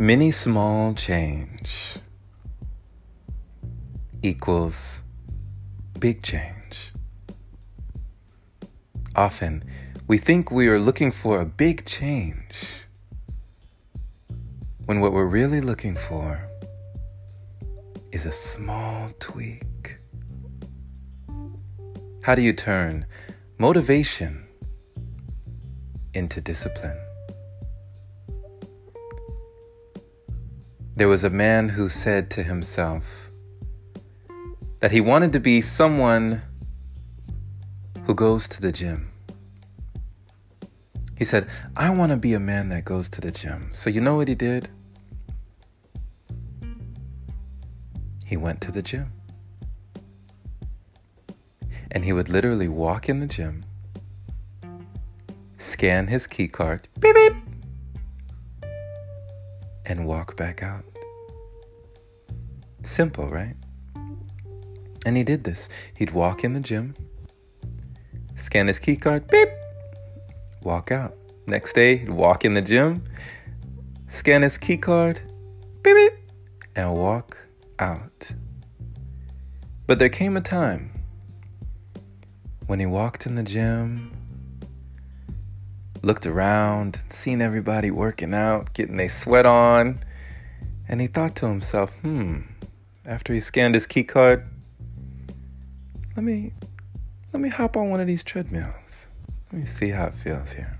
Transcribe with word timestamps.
Many 0.00 0.30
small 0.30 0.94
change 0.94 1.96
equals 4.22 5.02
big 5.98 6.22
change. 6.22 6.92
Often, 9.16 9.64
we 10.06 10.16
think 10.16 10.52
we 10.52 10.68
are 10.68 10.78
looking 10.78 11.10
for 11.10 11.40
a 11.40 11.44
big 11.44 11.84
change 11.84 12.86
when 14.86 15.00
what 15.00 15.12
we're 15.12 15.26
really 15.26 15.60
looking 15.60 15.96
for 15.96 16.48
is 18.12 18.24
a 18.24 18.30
small 18.30 19.08
tweak. 19.18 19.98
How 22.22 22.36
do 22.36 22.42
you 22.42 22.52
turn 22.52 23.04
motivation 23.58 24.46
into 26.14 26.40
discipline? 26.40 27.07
There 30.98 31.06
was 31.06 31.22
a 31.22 31.30
man 31.30 31.68
who 31.68 31.88
said 31.88 32.28
to 32.30 32.42
himself 32.42 33.30
that 34.80 34.90
he 34.90 35.00
wanted 35.00 35.32
to 35.34 35.38
be 35.38 35.60
someone 35.60 36.42
who 38.02 38.16
goes 38.16 38.48
to 38.48 38.60
the 38.60 38.72
gym. 38.72 39.12
He 41.16 41.22
said, 41.22 41.46
I 41.76 41.90
want 41.90 42.10
to 42.10 42.16
be 42.16 42.34
a 42.34 42.40
man 42.40 42.70
that 42.70 42.84
goes 42.84 43.08
to 43.10 43.20
the 43.20 43.30
gym. 43.30 43.68
So, 43.70 43.90
you 43.90 44.00
know 44.00 44.16
what 44.16 44.26
he 44.26 44.34
did? 44.34 44.70
He 48.26 48.36
went 48.36 48.60
to 48.62 48.72
the 48.72 48.82
gym. 48.82 49.12
And 51.92 52.04
he 52.04 52.12
would 52.12 52.28
literally 52.28 52.66
walk 52.66 53.08
in 53.08 53.20
the 53.20 53.28
gym, 53.28 53.64
scan 55.58 56.08
his 56.08 56.26
key 56.26 56.48
card, 56.48 56.88
beep, 56.98 57.14
beep, 57.14 57.34
and 59.88 60.06
walk 60.06 60.36
back 60.36 60.62
out. 60.62 60.84
Simple, 62.82 63.28
right? 63.28 63.56
And 65.06 65.16
he 65.16 65.24
did 65.24 65.44
this. 65.44 65.68
He'd 65.96 66.12
walk 66.12 66.44
in 66.44 66.52
the 66.52 66.60
gym, 66.60 66.94
scan 68.36 68.66
his 68.66 68.78
key 68.78 68.96
card, 68.96 69.28
beep, 69.28 69.48
walk 70.62 70.92
out. 70.92 71.14
Next 71.46 71.72
day, 71.72 71.96
he'd 71.96 72.10
walk 72.10 72.44
in 72.44 72.54
the 72.54 72.62
gym, 72.62 73.02
scan 74.08 74.42
his 74.42 74.58
key 74.58 74.76
card, 74.76 75.20
beep, 75.82 75.96
beep, 75.96 76.12
and 76.76 76.94
walk 76.94 77.36
out. 77.78 78.32
But 79.86 79.98
there 79.98 80.10
came 80.10 80.36
a 80.36 80.42
time 80.42 80.90
when 82.66 82.78
he 82.78 82.86
walked 82.86 83.24
in 83.24 83.34
the 83.34 83.42
gym 83.42 84.17
looked 86.02 86.26
around, 86.26 87.02
seen 87.10 87.40
everybody 87.40 87.90
working 87.90 88.34
out, 88.34 88.72
getting 88.74 88.96
their 88.96 89.08
sweat 89.08 89.46
on, 89.46 90.00
and 90.88 91.00
he 91.00 91.06
thought 91.06 91.36
to 91.36 91.46
himself, 91.46 91.98
hmm, 92.00 92.40
after 93.06 93.32
he 93.32 93.40
scanned 93.40 93.74
his 93.74 93.86
key 93.86 94.04
card, 94.04 94.46
let 96.16 96.24
me 96.24 96.52
let 97.32 97.42
me 97.42 97.48
hop 97.48 97.76
on 97.76 97.90
one 97.90 98.00
of 98.00 98.06
these 98.06 98.24
treadmills. 98.24 99.06
Let 99.52 99.60
me 99.60 99.66
see 99.66 99.90
how 99.90 100.06
it 100.06 100.14
feels 100.14 100.52
here. 100.52 100.78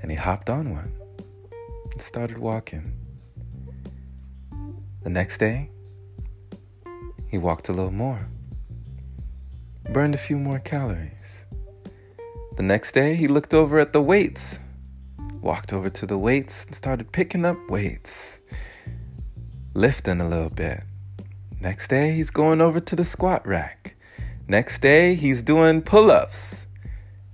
And 0.00 0.10
he 0.10 0.16
hopped 0.16 0.48
on 0.48 0.70
one 0.70 0.92
and 1.90 2.00
started 2.00 2.38
walking. 2.38 2.92
The 5.02 5.10
next 5.10 5.38
day, 5.38 5.70
he 7.28 7.38
walked 7.38 7.68
a 7.68 7.72
little 7.72 7.90
more, 7.90 8.28
burned 9.90 10.14
a 10.14 10.18
few 10.18 10.38
more 10.38 10.58
calories. 10.58 11.17
The 12.58 12.64
next 12.64 12.90
day, 12.90 13.14
he 13.14 13.28
looked 13.28 13.54
over 13.54 13.78
at 13.78 13.92
the 13.92 14.02
weights, 14.02 14.58
walked 15.40 15.72
over 15.72 15.88
to 15.90 16.06
the 16.06 16.18
weights, 16.18 16.64
and 16.66 16.74
started 16.74 17.12
picking 17.12 17.46
up 17.46 17.56
weights, 17.70 18.40
lifting 19.74 20.20
a 20.20 20.28
little 20.28 20.50
bit. 20.50 20.80
Next 21.60 21.86
day, 21.86 22.14
he's 22.14 22.30
going 22.30 22.60
over 22.60 22.80
to 22.80 22.96
the 22.96 23.04
squat 23.04 23.46
rack. 23.46 23.94
Next 24.48 24.80
day, 24.80 25.14
he's 25.14 25.44
doing 25.44 25.82
pull 25.82 26.10
ups. 26.10 26.66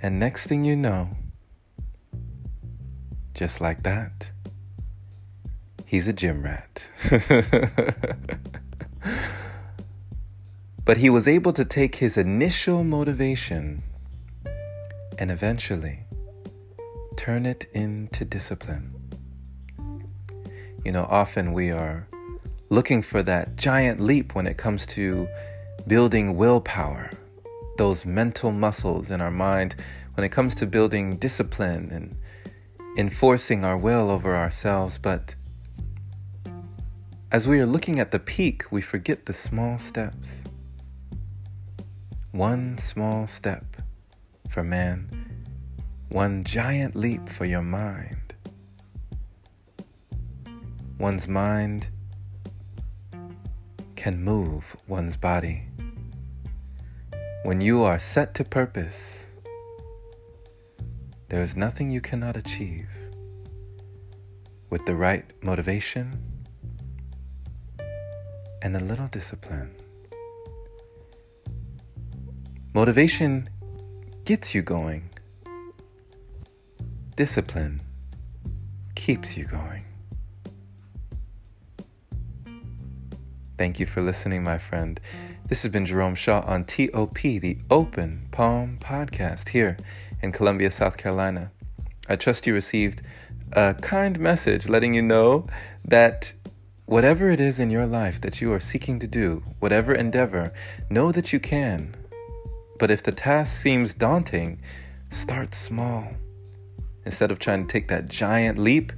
And 0.00 0.20
next 0.20 0.46
thing 0.46 0.62
you 0.64 0.76
know, 0.76 1.10
just 3.34 3.60
like 3.60 3.82
that, 3.82 4.30
he's 5.84 6.06
a 6.06 6.12
gym 6.12 6.44
rat. 6.44 6.88
but 10.84 10.98
he 10.98 11.10
was 11.10 11.26
able 11.26 11.52
to 11.54 11.64
take 11.64 11.96
his 11.96 12.16
initial 12.16 12.84
motivation 12.84 13.82
and 15.18 15.30
eventually 15.30 16.00
turn 17.16 17.44
it 17.44 17.66
into 17.74 18.24
discipline. 18.24 18.94
You 20.84 20.92
know, 20.92 21.06
often 21.10 21.52
we 21.52 21.70
are 21.70 22.08
looking 22.70 23.02
for 23.02 23.22
that 23.24 23.56
giant 23.56 23.98
leap 24.00 24.34
when 24.34 24.46
it 24.46 24.56
comes 24.56 24.86
to 24.86 25.28
building 25.86 26.36
willpower, 26.36 27.10
those 27.76 28.06
mental 28.06 28.52
muscles 28.52 29.10
in 29.10 29.20
our 29.20 29.30
mind, 29.30 29.74
when 30.14 30.24
it 30.24 30.30
comes 30.30 30.54
to 30.56 30.66
building 30.66 31.16
discipline 31.16 31.90
and 31.92 32.16
enforcing 32.96 33.64
our 33.64 33.76
will 33.76 34.10
over 34.10 34.36
ourselves. 34.36 34.98
But 34.98 35.34
as 37.32 37.48
we 37.48 37.58
are 37.60 37.66
looking 37.66 37.98
at 37.98 38.10
the 38.12 38.18
peak, 38.20 38.64
we 38.70 38.80
forget 38.80 39.26
the 39.26 39.32
small 39.32 39.78
steps. 39.78 40.44
One 42.32 42.78
small 42.78 43.26
step 43.26 43.77
for 44.48 44.64
man, 44.64 45.08
one 46.08 46.42
giant 46.42 46.96
leap 46.96 47.28
for 47.28 47.44
your 47.44 47.62
mind. 47.62 48.34
One's 50.98 51.28
mind 51.28 51.88
can 53.94 54.22
move 54.22 54.74
one's 54.88 55.16
body. 55.16 55.64
When 57.44 57.60
you 57.60 57.82
are 57.82 57.98
set 57.98 58.34
to 58.34 58.44
purpose, 58.44 59.30
there 61.28 61.42
is 61.42 61.56
nothing 61.56 61.90
you 61.90 62.00
cannot 62.00 62.36
achieve. 62.36 62.88
With 64.70 64.86
the 64.86 64.94
right 64.94 65.24
motivation 65.42 66.22
and 68.62 68.76
a 68.76 68.80
little 68.80 69.06
discipline. 69.06 69.74
Motivation 72.74 73.48
gets 74.28 74.54
you 74.54 74.60
going. 74.60 75.08
Discipline 77.16 77.80
keeps 78.94 79.38
you 79.38 79.46
going. 79.46 79.86
Thank 83.56 83.80
you 83.80 83.86
for 83.86 84.02
listening, 84.02 84.44
my 84.44 84.58
friend. 84.58 85.00
This 85.46 85.62
has 85.62 85.72
been 85.72 85.86
Jerome 85.86 86.14
Shaw 86.14 86.42
on 86.46 86.66
TOP, 86.66 87.14
the 87.14 87.56
Open 87.70 88.28
Palm 88.30 88.76
Podcast, 88.82 89.48
here 89.48 89.78
in 90.20 90.30
Columbia, 90.30 90.70
South 90.70 90.98
Carolina. 90.98 91.50
I 92.06 92.16
trust 92.16 92.46
you 92.46 92.52
received 92.52 93.00
a 93.52 93.76
kind 93.80 94.20
message 94.20 94.68
letting 94.68 94.92
you 94.92 95.00
know 95.00 95.46
that 95.86 96.34
whatever 96.84 97.30
it 97.30 97.40
is 97.40 97.58
in 97.58 97.70
your 97.70 97.86
life 97.86 98.20
that 98.20 98.42
you 98.42 98.52
are 98.52 98.60
seeking 98.60 98.98
to 98.98 99.06
do, 99.06 99.42
whatever 99.58 99.94
endeavor, 99.94 100.52
know 100.90 101.12
that 101.12 101.32
you 101.32 101.40
can. 101.40 101.94
But 102.78 102.90
if 102.90 103.02
the 103.02 103.12
task 103.12 103.60
seems 103.60 103.94
daunting, 103.94 104.60
start 105.08 105.54
small. 105.54 106.08
Instead 107.04 107.30
of 107.30 107.38
trying 107.38 107.66
to 107.66 107.72
take 107.72 107.88
that 107.88 108.08
giant 108.08 108.58
leap, 108.58 108.92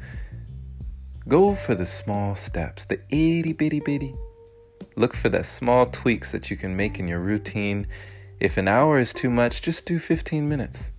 go 1.28 1.54
for 1.54 1.74
the 1.74 1.86
small 1.86 2.34
steps, 2.34 2.84
the 2.84 3.00
itty 3.08 3.52
bitty 3.52 3.80
bitty. 3.80 4.14
Look 4.96 5.14
for 5.14 5.28
the 5.28 5.44
small 5.44 5.86
tweaks 5.86 6.32
that 6.32 6.50
you 6.50 6.56
can 6.56 6.76
make 6.76 6.98
in 6.98 7.08
your 7.08 7.20
routine. 7.20 7.86
If 8.41 8.56
an 8.56 8.68
hour 8.68 8.98
is 8.98 9.14
too 9.14 9.30
much, 9.30 9.62
just 9.62 9.86
do 9.86 9.98
15 9.98 10.48
minutes. 10.48 10.92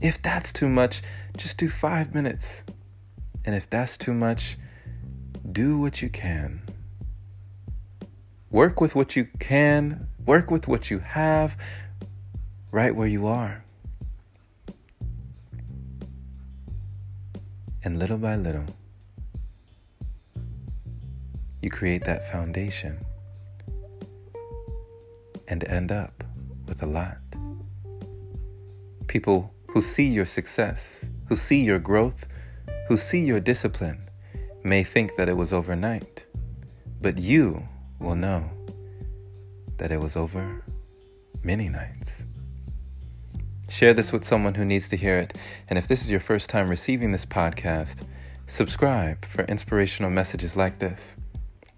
If 0.00 0.20
that's 0.20 0.52
too 0.52 0.68
much, 0.68 1.02
just 1.36 1.58
do 1.58 1.68
five 1.68 2.14
minutes. 2.14 2.64
And 3.44 3.54
if 3.54 3.68
that's 3.68 3.96
too 3.98 4.14
much, 4.14 4.56
do 5.52 5.78
what 5.78 6.02
you 6.02 6.08
can. 6.08 6.62
Work 8.50 8.80
with 8.80 8.94
what 8.94 9.16
you 9.16 9.28
can, 9.38 10.08
work 10.24 10.50
with 10.50 10.66
what 10.66 10.90
you 10.90 11.00
have, 11.00 11.56
right 12.74 12.96
where 12.96 13.06
you 13.06 13.28
are. 13.28 13.62
And 17.84 18.00
little 18.00 18.18
by 18.18 18.34
little, 18.34 18.64
you 21.62 21.70
create 21.70 22.02
that 22.02 22.28
foundation 22.32 22.98
and 25.46 25.62
end 25.68 25.92
up 25.92 26.24
with 26.66 26.82
a 26.82 26.86
lot. 26.86 27.18
People 29.06 29.54
who 29.68 29.80
see 29.80 30.08
your 30.08 30.26
success, 30.26 31.08
who 31.28 31.36
see 31.36 31.60
your 31.62 31.78
growth, 31.78 32.26
who 32.88 32.96
see 32.96 33.24
your 33.24 33.38
discipline, 33.38 34.00
may 34.64 34.82
think 34.82 35.14
that 35.14 35.28
it 35.28 35.36
was 35.36 35.52
overnight, 35.52 36.26
but 37.00 37.18
you 37.18 37.68
will 38.00 38.16
know 38.16 38.50
that 39.76 39.92
it 39.92 40.00
was 40.00 40.16
over 40.16 40.64
many 41.44 41.68
nights. 41.68 42.24
Share 43.68 43.94
this 43.94 44.12
with 44.12 44.24
someone 44.24 44.54
who 44.54 44.64
needs 44.64 44.88
to 44.90 44.96
hear 44.96 45.18
it. 45.18 45.36
And 45.68 45.78
if 45.78 45.88
this 45.88 46.02
is 46.02 46.10
your 46.10 46.20
first 46.20 46.50
time 46.50 46.68
receiving 46.68 47.10
this 47.10 47.26
podcast, 47.26 48.04
subscribe 48.46 49.24
for 49.24 49.44
inspirational 49.44 50.10
messages 50.10 50.56
like 50.56 50.78
this. 50.78 51.16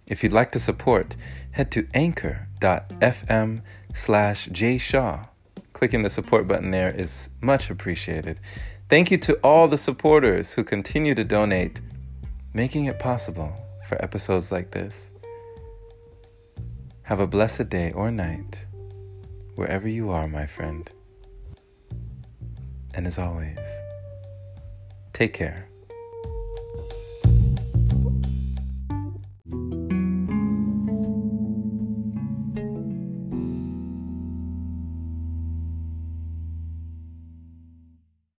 If 0.08 0.22
you'd 0.22 0.32
like 0.32 0.52
to 0.52 0.58
support, 0.58 1.16
head 1.52 1.70
to 1.72 1.86
anchor.fm 1.94 3.62
slash 3.94 4.48
jshaw. 4.48 5.28
Clicking 5.72 6.02
the 6.02 6.10
support 6.10 6.46
button 6.48 6.70
there 6.70 6.90
is 6.90 7.30
much 7.40 7.70
appreciated. 7.70 8.40
Thank 8.88 9.10
you 9.10 9.18
to 9.18 9.34
all 9.42 9.66
the 9.68 9.76
supporters 9.76 10.54
who 10.54 10.64
continue 10.64 11.14
to 11.14 11.24
donate, 11.24 11.80
making 12.54 12.86
it 12.86 12.98
possible 12.98 13.52
for 13.88 14.02
episodes 14.02 14.52
like 14.52 14.70
this. 14.70 15.10
Have 17.02 17.20
a 17.20 17.26
blessed 17.26 17.68
day 17.68 17.92
or 17.92 18.10
night, 18.10 18.66
wherever 19.54 19.88
you 19.88 20.10
are, 20.10 20.28
my 20.28 20.46
friend. 20.46 20.90
And 22.96 23.06
as 23.06 23.18
always, 23.18 23.82
take 25.12 25.34
care. 25.34 25.68